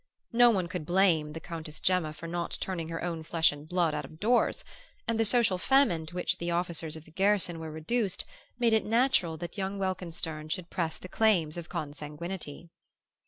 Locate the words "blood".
3.69-3.93